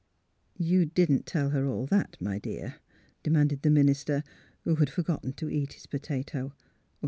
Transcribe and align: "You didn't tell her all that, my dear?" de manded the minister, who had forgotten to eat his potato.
"You 0.71 0.87
didn't 0.87 1.27
tell 1.27 1.51
her 1.51 1.67
all 1.67 1.85
that, 1.85 2.19
my 2.19 2.39
dear?" 2.39 2.77
de 3.23 3.29
manded 3.29 3.61
the 3.61 3.69
minister, 3.69 4.23
who 4.63 4.73
had 4.77 4.89
forgotten 4.89 5.33
to 5.33 5.47
eat 5.47 5.73
his 5.73 5.85
potato. 5.85 6.55